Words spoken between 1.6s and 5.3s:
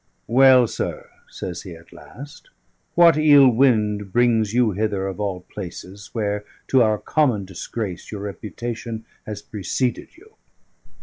he at last, "what ill wind brings you hither of